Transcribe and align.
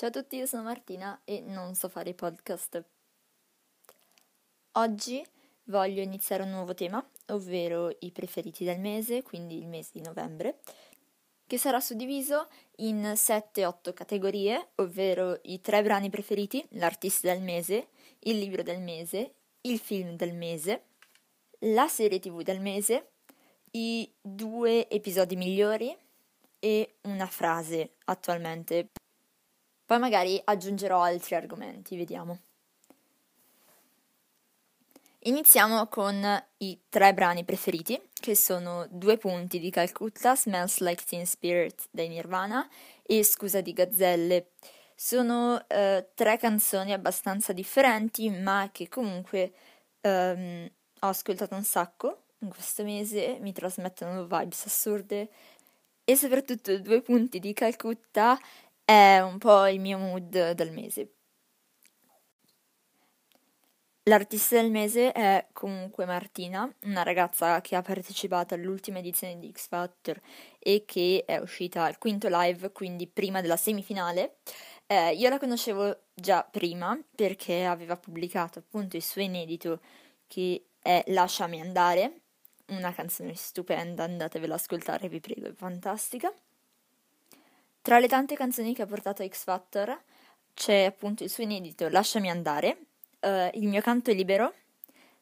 Ciao 0.00 0.08
a 0.08 0.12
tutti, 0.12 0.36
io 0.36 0.46
sono 0.46 0.62
Martina 0.62 1.20
e 1.24 1.42
non 1.42 1.74
so 1.74 1.90
fare 1.90 2.08
i 2.08 2.14
podcast. 2.14 2.82
Oggi 4.72 5.22
voglio 5.64 6.00
iniziare 6.00 6.42
un 6.42 6.48
nuovo 6.48 6.72
tema, 6.72 7.06
ovvero 7.26 7.94
i 7.98 8.10
preferiti 8.10 8.64
del 8.64 8.80
mese, 8.80 9.22
quindi 9.22 9.58
il 9.58 9.66
mese 9.66 9.90
di 9.92 10.00
novembre, 10.00 10.60
che 11.46 11.58
sarà 11.58 11.80
suddiviso 11.80 12.48
in 12.76 13.12
7-8 13.14 13.92
categorie, 13.92 14.70
ovvero 14.76 15.38
i 15.42 15.60
tre 15.60 15.82
brani 15.82 16.08
preferiti, 16.08 16.66
l'artista 16.70 17.30
del 17.30 17.42
mese, 17.42 17.88
il 18.20 18.38
libro 18.38 18.62
del 18.62 18.80
mese, 18.80 19.34
il 19.60 19.78
film 19.78 20.16
del 20.16 20.32
mese, 20.32 20.84
la 21.58 21.88
serie 21.88 22.20
tv 22.20 22.40
del 22.40 22.62
mese, 22.62 23.10
i 23.72 24.10
due 24.18 24.88
episodi 24.88 25.36
migliori 25.36 25.94
e 26.58 26.94
una 27.02 27.26
frase 27.26 27.96
attualmente 28.06 28.88
poi 29.90 29.98
magari 29.98 30.40
aggiungerò 30.44 31.02
altri 31.02 31.34
argomenti, 31.34 31.96
vediamo. 31.96 32.38
Iniziamo 35.22 35.88
con 35.88 36.44
i 36.58 36.80
tre 36.88 37.12
brani 37.12 37.42
preferiti, 37.42 38.00
che 38.14 38.36
sono 38.36 38.86
Due 38.88 39.16
punti 39.16 39.58
di 39.58 39.68
Calcutta, 39.68 40.36
Smells 40.36 40.78
Like 40.78 41.02
Teen 41.04 41.26
Spirit 41.26 41.88
dei 41.90 42.06
Nirvana 42.06 42.70
e 43.02 43.24
Scusa 43.24 43.60
di 43.62 43.72
Gazzelle. 43.72 44.50
Sono 44.94 45.60
eh, 45.66 46.10
tre 46.14 46.36
canzoni 46.36 46.92
abbastanza 46.92 47.52
differenti, 47.52 48.30
ma 48.30 48.68
che 48.70 48.88
comunque 48.88 49.52
ehm, 50.02 50.70
ho 51.00 51.08
ascoltato 51.08 51.56
un 51.56 51.64
sacco 51.64 52.26
in 52.38 52.48
questo 52.50 52.84
mese, 52.84 53.38
mi 53.40 53.52
trasmettono 53.52 54.22
vibes 54.22 54.66
assurde 54.66 55.30
e 56.04 56.14
soprattutto 56.14 56.78
Due 56.78 57.02
punti 57.02 57.40
di 57.40 57.52
Calcutta 57.52 58.38
è 58.90 59.20
un 59.20 59.38
po' 59.38 59.68
il 59.68 59.78
mio 59.78 59.98
mood 59.98 60.50
del 60.50 60.72
mese. 60.72 61.12
L'artista 64.02 64.60
del 64.60 64.72
mese 64.72 65.12
è 65.12 65.46
comunque 65.52 66.06
Martina, 66.06 66.68
una 66.82 67.04
ragazza 67.04 67.60
che 67.60 67.76
ha 67.76 67.82
partecipato 67.82 68.54
all'ultima 68.54 68.98
edizione 68.98 69.38
di 69.38 69.52
X 69.52 69.68
Factor 69.68 70.20
e 70.58 70.82
che 70.86 71.22
è 71.24 71.36
uscita 71.36 71.84
al 71.84 71.98
quinto 71.98 72.26
live, 72.28 72.72
quindi 72.72 73.06
prima 73.06 73.40
della 73.40 73.56
semifinale. 73.56 74.38
Eh, 74.86 75.14
io 75.14 75.28
la 75.28 75.38
conoscevo 75.38 76.06
già 76.12 76.42
prima 76.42 77.00
perché 77.14 77.64
aveva 77.66 77.96
pubblicato 77.96 78.58
appunto 78.58 78.96
il 78.96 79.04
suo 79.04 79.22
inedito 79.22 79.80
che 80.26 80.64
è 80.82 81.04
Lasciami 81.06 81.60
andare, 81.60 82.22
una 82.70 82.92
canzone 82.92 83.34
stupenda, 83.36 84.02
andatevela 84.02 84.54
ad 84.54 84.60
ascoltare, 84.60 85.08
vi 85.08 85.20
prego, 85.20 85.46
è 85.46 85.52
fantastica. 85.52 86.34
Tra 87.82 87.98
le 87.98 88.08
tante 88.08 88.34
canzoni 88.34 88.74
che 88.74 88.82
ha 88.82 88.86
portato 88.86 89.22
a 89.22 89.26
X 89.26 89.44
Factor 89.44 89.98
c'è 90.52 90.84
appunto 90.84 91.24
il 91.24 91.30
suo 91.30 91.44
inedito 91.44 91.88
Lasciami 91.88 92.28
andare, 92.28 92.78
uh, 93.20 93.48
Il 93.54 93.68
mio 93.68 93.80
canto 93.80 94.10
è 94.10 94.14
libero, 94.14 94.52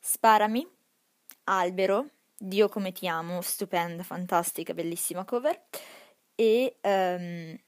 Sparami, 0.00 0.66
Albero, 1.44 2.08
Dio 2.38 2.68
come 2.70 2.92
ti 2.92 3.06
amo, 3.08 3.42
stupenda, 3.42 4.02
fantastica, 4.02 4.72
bellissima 4.72 5.24
cover 5.24 5.64
e 6.34 6.76
um, 6.80 7.58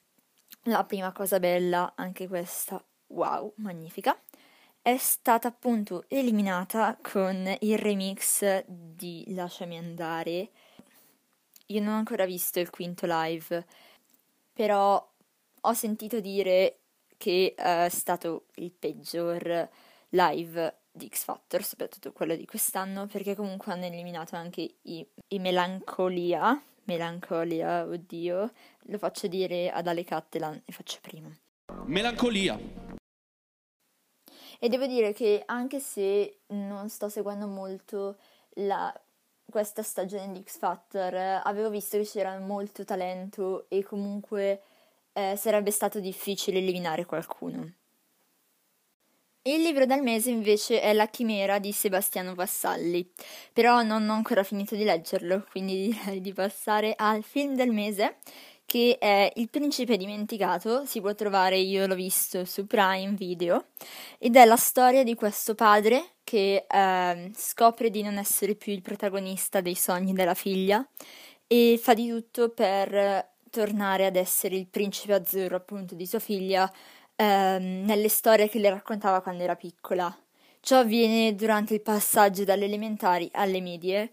la 0.64 0.84
prima 0.84 1.12
cosa 1.12 1.38
bella, 1.38 1.92
anche 1.94 2.26
questa, 2.26 2.82
wow, 3.08 3.52
magnifica, 3.56 4.18
è 4.80 4.96
stata 4.96 5.48
appunto 5.48 6.04
eliminata 6.08 6.96
con 7.02 7.56
il 7.60 7.78
remix 7.78 8.64
di 8.66 9.24
Lasciami 9.34 9.76
andare. 9.76 10.50
Io 11.66 11.80
non 11.82 11.94
ho 11.94 11.98
ancora 11.98 12.24
visto 12.24 12.58
il 12.58 12.70
quinto 12.70 13.04
live 13.06 13.66
però 14.58 15.08
ho 15.60 15.72
sentito 15.72 16.18
dire 16.18 16.80
che 17.16 17.54
eh, 17.56 17.84
è 17.86 17.88
stato 17.90 18.46
il 18.56 18.72
peggior 18.72 19.68
live 20.08 20.78
di 20.90 21.08
X 21.08 21.22
Factor, 21.22 21.62
soprattutto 21.62 22.10
quello 22.10 22.34
di 22.34 22.44
quest'anno, 22.44 23.06
perché 23.06 23.36
comunque 23.36 23.70
hanno 23.70 23.84
eliminato 23.84 24.34
anche 24.34 24.68
i, 24.82 25.06
i 25.28 25.38
Melancolia. 25.38 26.60
Melancolia, 26.86 27.86
oddio, 27.86 28.52
lo 28.80 28.98
faccio 28.98 29.28
dire 29.28 29.70
ad 29.70 29.86
Ale 29.86 30.02
Cattelan 30.02 30.60
e 30.64 30.72
faccio 30.72 30.98
prima. 31.02 31.30
Melancolia. 31.84 32.58
E 34.58 34.68
devo 34.68 34.86
dire 34.88 35.12
che 35.12 35.44
anche 35.46 35.78
se 35.78 36.40
non 36.48 36.88
sto 36.88 37.08
seguendo 37.08 37.46
molto 37.46 38.16
la 38.54 38.92
questa 39.50 39.82
stagione 39.82 40.30
di 40.32 40.42
X 40.42 40.58
Factor 40.58 41.14
avevo 41.44 41.70
visto 41.70 41.96
che 41.96 42.04
c'era 42.04 42.38
molto 42.38 42.84
talento 42.84 43.66
e 43.68 43.82
comunque 43.82 44.62
eh, 45.12 45.36
sarebbe 45.36 45.70
stato 45.70 46.00
difficile 46.00 46.58
eliminare 46.58 47.06
qualcuno. 47.06 47.72
Il 49.42 49.62
libro 49.62 49.86
del 49.86 50.02
mese 50.02 50.30
invece 50.30 50.80
è 50.80 50.92
La 50.92 51.06
chimera 51.06 51.58
di 51.58 51.72
Sebastiano 51.72 52.34
Vassalli, 52.34 53.10
però 53.52 53.80
non 53.82 54.06
ho 54.10 54.12
ancora 54.12 54.42
finito 54.42 54.74
di 54.74 54.84
leggerlo, 54.84 55.46
quindi 55.50 55.88
direi 55.88 56.20
di 56.20 56.34
passare 56.34 56.92
al 56.94 57.22
film 57.22 57.54
del 57.54 57.70
mese 57.70 58.16
che 58.68 58.98
è 58.98 59.32
Il 59.36 59.48
principe 59.48 59.96
dimenticato, 59.96 60.84
si 60.84 61.00
può 61.00 61.14
trovare, 61.14 61.56
io 61.56 61.86
l'ho 61.86 61.94
visto 61.94 62.44
su 62.44 62.66
Prime 62.66 63.14
Video, 63.14 63.68
ed 64.18 64.36
è 64.36 64.44
la 64.44 64.58
storia 64.58 65.02
di 65.04 65.14
questo 65.14 65.54
padre 65.54 66.16
che 66.22 66.66
eh, 66.68 67.30
scopre 67.34 67.88
di 67.88 68.02
non 68.02 68.18
essere 68.18 68.56
più 68.56 68.70
il 68.74 68.82
protagonista 68.82 69.62
dei 69.62 69.74
sogni 69.74 70.12
della 70.12 70.34
figlia 70.34 70.86
e 71.46 71.80
fa 71.82 71.94
di 71.94 72.10
tutto 72.10 72.50
per 72.50 73.30
tornare 73.48 74.04
ad 74.04 74.16
essere 74.16 74.56
il 74.56 74.66
principe 74.66 75.14
azzurro 75.14 75.56
appunto 75.56 75.94
di 75.94 76.04
sua 76.04 76.18
figlia 76.18 76.70
eh, 77.16 77.24
nelle 77.58 78.10
storie 78.10 78.50
che 78.50 78.58
le 78.58 78.68
raccontava 78.68 79.22
quando 79.22 79.44
era 79.44 79.56
piccola. 79.56 80.14
Ciò 80.60 80.80
avviene 80.80 81.34
durante 81.34 81.72
il 81.72 81.80
passaggio 81.80 82.44
dalle 82.44 82.66
elementari 82.66 83.30
alle 83.32 83.62
medie 83.62 84.10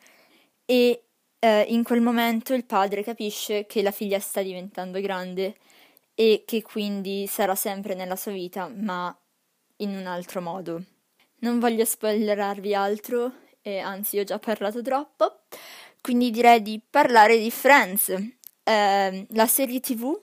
e 0.64 1.04
eh, 1.40 1.66
in 1.70 1.84
quel 1.84 2.02
momento 2.02 2.54
il 2.54 2.66
padre 2.66 3.04
capisce 3.04 3.66
che 3.66 3.82
la 3.82 3.92
figlia 3.92 4.20
sta 4.20 4.42
diventando 4.42 5.00
grande 5.02 5.56
e 6.16 6.44
che 6.46 6.62
quindi 6.62 7.28
sarà 7.28 7.56
sempre 7.56 7.94
nella 7.94 8.16
sua 8.16 8.32
vita, 8.32 8.68
ma 8.68 9.16
in 9.78 9.96
un 9.96 10.06
altro 10.06 10.42
modo. 10.42 10.84
Non 11.40 11.60
voglio 11.60 11.86
spoilerarvi 11.86 12.74
altro, 12.74 13.32
e 13.62 13.80
anzi 13.80 14.20
ho 14.20 14.24
già 14.24 14.40
parlato 14.40 14.82
troppo, 14.82 15.42
quindi 16.02 16.32
direi 16.32 16.62
di 16.62 16.80
parlare 16.88 17.38
di 17.38 17.52
Friends. 17.52 18.10
Eh, 18.64 19.26
la 19.30 19.48
serie 19.48 19.80
tv 19.80 20.20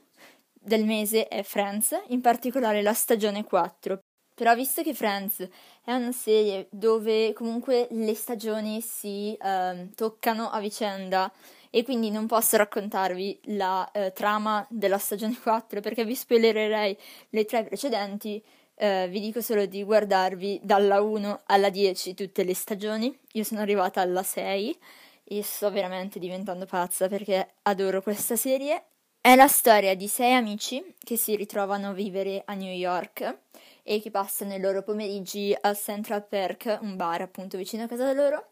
del 0.52 0.84
mese 0.84 1.28
è 1.28 1.42
Friends, 1.42 1.92
in 2.08 2.20
particolare 2.20 2.82
la 2.82 2.94
stagione 2.94 3.44
4. 3.44 4.01
Però 4.34 4.54
visto 4.54 4.82
che 4.82 4.94
Friends 4.94 5.47
è 5.84 5.93
una 5.93 6.12
serie 6.12 6.69
dove 6.70 7.32
comunque 7.34 7.87
le 7.91 8.15
stagioni 8.15 8.81
si 8.81 9.34
eh, 9.34 9.88
toccano 9.94 10.48
a 10.48 10.59
vicenda 10.59 11.31
e 11.75 11.84
quindi 11.84 12.10
non 12.10 12.26
posso 12.26 12.56
raccontarvi 12.56 13.41
la 13.44 13.91
eh, 13.92 14.12
trama 14.12 14.66
della 14.71 14.98
stagione 14.98 15.38
4 15.38 15.81
perché 15.81 16.04
vi 16.04 16.15
spoilererei 16.15 16.97
le 17.31 17.44
tre 17.44 17.65
precedenti, 17.65 18.42
eh, 18.75 19.06
vi 19.10 19.21
dico 19.21 19.41
solo 19.41 19.66
di 19.66 19.82
guardarvi 19.82 20.60
dalla 20.62 21.00
1 21.00 21.42
alla 21.47 21.71
10 21.71 22.15
tutte 22.15 22.44
le 22.44 22.54
stagioni. 22.54 23.16
Io 23.32 23.44
sono 23.44 23.60
arrivata 23.60 24.00
alla 24.00 24.22
6 24.22 24.78
e 25.25 25.42
sto 25.42 25.71
veramente 25.71 26.19
diventando 26.19 26.66
pazza 26.66 27.09
perché 27.09 27.54
adoro 27.62 28.03
questa 28.03 28.37
serie. 28.37 28.84
È 29.21 29.34
la 29.34 29.48
storia 29.48 29.94
di 29.94 30.09
sei 30.09 30.34
amici 30.34 30.82
che 30.98 31.16
si 31.16 31.37
ritrovano 31.37 31.91
a 31.91 31.92
vivere 31.92 32.42
a 32.44 32.54
New 32.54 32.72
York 32.72 33.38
e 33.82 34.00
che 34.00 34.10
passano 34.10 34.54
i 34.54 34.60
loro 34.60 34.82
pomeriggi 34.82 35.56
al 35.60 35.76
Central 35.76 36.26
Park, 36.26 36.78
un 36.81 36.97
bar 36.97 37.22
appunto 37.22 37.56
vicino 37.56 37.84
a 37.84 37.87
casa 37.88 38.12
loro. 38.12 38.50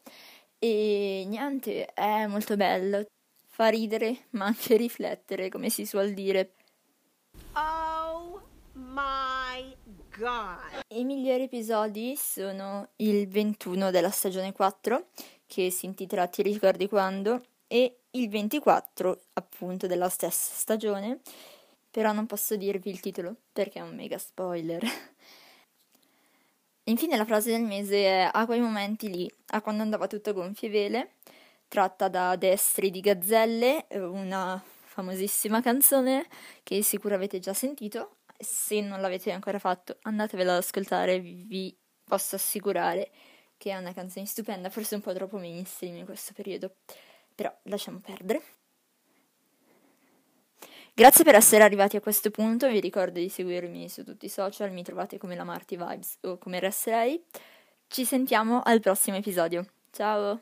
E 0.59 1.25
niente, 1.27 1.87
è 1.87 2.27
molto 2.27 2.57
bello, 2.57 3.07
fa 3.47 3.69
ridere 3.69 4.27
ma 4.31 4.47
anche 4.47 4.77
riflettere, 4.77 5.49
come 5.49 5.71
si 5.71 5.87
suol 5.87 6.13
dire. 6.13 6.55
Oh 7.55 8.43
my 8.73 9.77
god! 10.17 10.85
I 10.89 11.05
migliori 11.05 11.45
episodi 11.45 12.15
sono 12.17 12.89
il 12.97 13.29
21 13.29 13.91
della 13.91 14.11
stagione 14.11 14.53
4, 14.53 15.07
che 15.47 15.71
si 15.71 15.87
intitola 15.87 16.27
Ti 16.27 16.43
ricordi 16.43 16.89
quando, 16.89 17.43
e 17.67 18.01
il 18.11 18.29
24 18.29 19.21
appunto 19.35 19.87
della 19.87 20.09
stessa 20.09 20.55
stagione, 20.55 21.21
però 21.91 22.13
non 22.13 22.27
posso 22.27 22.57
dirvi 22.57 22.91
il 22.91 23.01
titolo 23.01 23.37
perché 23.53 23.79
è 23.79 23.83
un 23.83 23.95
mega 23.95 24.19
spoiler. 24.19 24.83
Infine 26.85 27.17
la 27.17 27.25
frase 27.25 27.51
del 27.51 27.63
mese 27.63 28.05
è 28.05 28.31
a 28.33 28.47
quei 28.47 28.61
momenti 28.61 29.09
lì, 29.09 29.31
a 29.49 29.61
quando 29.61 29.83
andava 29.83 30.07
tutto 30.07 30.31
a 30.31 30.33
gonfie 30.33 30.69
vele, 30.69 31.15
tratta 31.69 32.09
da 32.09 32.35
Destri 32.37 32.91
di 32.91 33.01
Gazzelle, 33.01 33.87
una 33.93 34.63
famosissima 34.65 35.63
canzone 35.63 36.27
che 36.63 36.83
sicuro 36.83 37.15
avete 37.15 37.39
già 37.39 37.55
sentito. 37.55 38.17
Se 38.37 38.81
non 38.81 39.01
l'avete 39.01 39.31
ancora 39.31 39.59
fatto, 39.59 39.99
andatevela 40.03 40.53
ad 40.53 40.59
ascoltare, 40.59 41.21
vi 41.21 41.77
posso 42.03 42.37
assicurare 42.37 43.11
che 43.57 43.71
è 43.71 43.77
una 43.77 43.93
canzone 43.93 44.25
stupenda, 44.25 44.71
forse 44.71 44.95
un 44.95 45.03
po' 45.03 45.13
troppo 45.13 45.37
mainstream 45.37 45.97
in 45.97 46.07
questo 46.07 46.33
periodo, 46.35 46.77
però 47.35 47.55
lasciamo 47.65 48.01
perdere. 48.01 48.60
Grazie 50.95 51.25
per 51.25 51.35
essere 51.35 51.63
arrivati 51.63 51.97
a 51.97 52.01
questo 52.01 52.31
punto, 52.31 52.69
vi 52.69 52.81
ricordo 52.81 53.19
di 53.19 53.29
seguirmi 53.29 53.89
su 53.89 54.05
tutti 54.05 54.27
i 54.27 54.29
social, 54.29 54.73
mi 54.73 54.83
trovate 54.83 55.19
come 55.19 55.35
la 55.35 55.45
Marty 55.45 55.77
Vibes 55.77 56.19
o 56.23 56.37
come 56.39 56.61
RSLay. 56.61 57.23
Ci 57.87 58.05
sentiamo 58.05 58.61
al 58.63 58.81
prossimo 58.81 59.17
episodio. 59.17 59.65
Ciao! 59.91 60.41